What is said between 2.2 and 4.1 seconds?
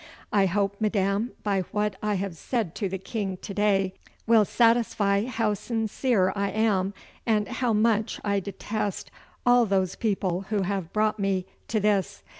said to the King to day